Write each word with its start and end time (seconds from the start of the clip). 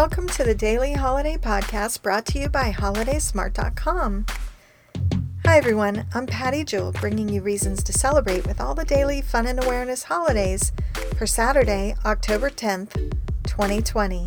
Welcome 0.00 0.28
to 0.28 0.44
the 0.44 0.54
Daily 0.54 0.94
Holiday 0.94 1.36
Podcast 1.36 2.00
brought 2.00 2.24
to 2.28 2.38
you 2.38 2.48
by 2.48 2.72
HolidaySmart.com. 2.72 4.24
Hi, 5.44 5.58
everyone. 5.58 6.06
I'm 6.14 6.24
Patty 6.26 6.64
Jewell, 6.64 6.92
bringing 6.92 7.28
you 7.28 7.42
reasons 7.42 7.82
to 7.82 7.92
celebrate 7.92 8.46
with 8.46 8.62
all 8.62 8.74
the 8.74 8.86
daily 8.86 9.20
fun 9.20 9.46
and 9.46 9.62
awareness 9.62 10.04
holidays 10.04 10.72
for 11.18 11.26
Saturday, 11.26 11.96
October 12.06 12.48
10th, 12.48 12.94
2020. 13.44 14.26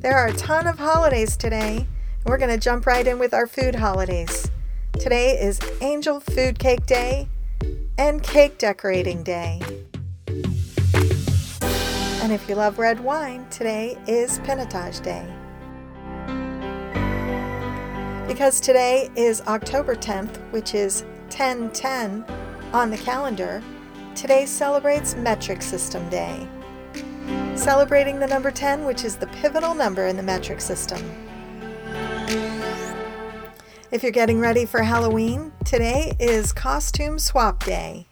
There 0.00 0.16
are 0.16 0.26
a 0.26 0.34
ton 0.34 0.66
of 0.66 0.80
holidays 0.80 1.36
today, 1.36 1.76
and 1.76 2.24
we're 2.24 2.36
going 2.36 2.50
to 2.50 2.58
jump 2.58 2.84
right 2.84 3.06
in 3.06 3.20
with 3.20 3.32
our 3.32 3.46
food 3.46 3.76
holidays. 3.76 4.50
Today 4.98 5.38
is 5.40 5.60
Angel 5.80 6.18
Food 6.18 6.58
Cake 6.58 6.84
Day 6.84 7.28
and 7.96 8.24
Cake 8.24 8.58
Decorating 8.58 9.22
Day. 9.22 9.62
And 12.26 12.34
if 12.34 12.48
you 12.48 12.56
love 12.56 12.80
red 12.80 12.98
wine, 12.98 13.46
today 13.50 13.96
is 14.08 14.40
Pinotage 14.40 15.00
Day. 15.00 15.24
Because 18.26 18.58
today 18.58 19.08
is 19.14 19.42
October 19.42 19.94
10th, 19.94 20.38
which 20.50 20.74
is 20.74 21.02
1010 21.28 22.24
on 22.72 22.90
the 22.90 22.98
calendar, 22.98 23.62
today 24.16 24.44
celebrates 24.44 25.14
Metric 25.14 25.62
System 25.62 26.10
Day. 26.10 26.48
Celebrating 27.54 28.18
the 28.18 28.26
number 28.26 28.50
10, 28.50 28.84
which 28.84 29.04
is 29.04 29.14
the 29.14 29.28
pivotal 29.28 29.72
number 29.72 30.08
in 30.08 30.16
the 30.16 30.22
metric 30.24 30.60
system. 30.60 31.00
If 33.92 34.02
you're 34.02 34.10
getting 34.10 34.40
ready 34.40 34.66
for 34.66 34.82
Halloween, 34.82 35.52
today 35.64 36.16
is 36.18 36.52
Costume 36.52 37.20
Swap 37.20 37.64
Day. 37.64 38.08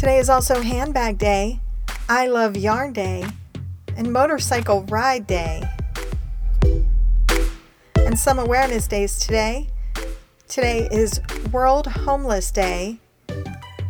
Today 0.00 0.16
is 0.16 0.30
also 0.30 0.62
Handbag 0.62 1.18
Day, 1.18 1.60
I 2.08 2.26
Love 2.26 2.56
Yarn 2.56 2.94
Day, 2.94 3.22
and 3.98 4.10
Motorcycle 4.10 4.84
Ride 4.84 5.26
Day. 5.26 5.62
And 7.96 8.18
some 8.18 8.38
awareness 8.38 8.86
days 8.86 9.18
today. 9.18 9.68
Today 10.48 10.88
is 10.90 11.20
World 11.52 11.86
Homeless 11.86 12.50
Day, 12.50 12.98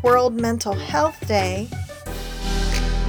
World 0.03 0.34
Mental 0.34 0.72
Health 0.72 1.28
Day, 1.28 1.69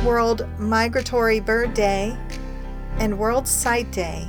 World 0.06 0.48
Migratory 0.60 1.40
Bird 1.40 1.74
Day, 1.74 2.16
and 3.00 3.18
World 3.18 3.48
Sight 3.48 3.92
Day. 3.92 4.28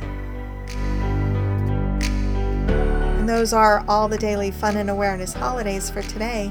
And 3.19 3.29
those 3.29 3.53
are 3.53 3.85
all 3.87 4.09
the 4.09 4.17
daily 4.17 4.51
fun 4.51 4.79
and 4.79 4.89
awareness 4.89 5.35
holidays 5.35 5.91
for 5.91 6.01
today. 6.01 6.51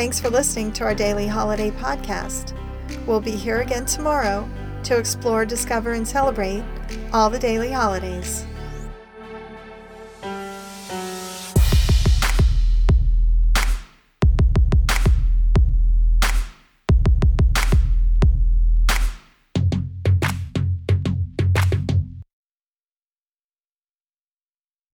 Thanks 0.00 0.18
for 0.18 0.30
listening 0.30 0.72
to 0.72 0.84
our 0.84 0.94
daily 0.94 1.26
holiday 1.26 1.70
podcast. 1.70 2.54
We'll 3.06 3.20
be 3.20 3.32
here 3.32 3.60
again 3.60 3.84
tomorrow 3.84 4.48
to 4.84 4.96
explore, 4.96 5.44
discover, 5.44 5.92
and 5.92 6.08
celebrate 6.08 6.64
all 7.12 7.28
the 7.28 7.38
daily 7.38 7.70
holidays. 7.70 8.46